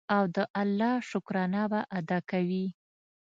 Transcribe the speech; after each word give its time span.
او 0.15 0.23
د 0.35 0.37
الله 0.61 0.93
شکرانه 1.09 1.63
به 1.71 1.79
ادا 1.99 2.19
کوي. 2.31 2.65